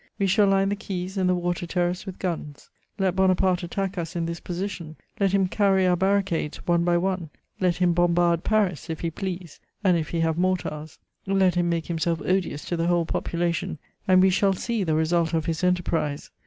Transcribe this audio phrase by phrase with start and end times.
[0.17, 4.15] We shall line the quays and the water terrace with guns: let Bonaparte attack us
[4.15, 8.89] in this position; let him carry our barricades one by one; let him bombard Paris,
[8.89, 12.87] if he please and if he have mortars; let him make himself odious to the
[12.87, 13.77] whole population,
[14.07, 16.31] and we shall see the result of his enterprise!